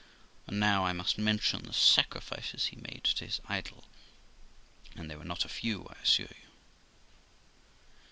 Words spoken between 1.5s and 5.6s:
the sacrifices he made to his idol, and they were not a